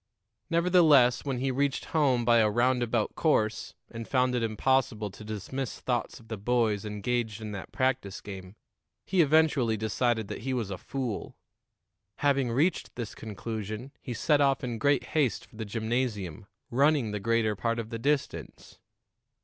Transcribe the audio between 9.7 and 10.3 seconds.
decided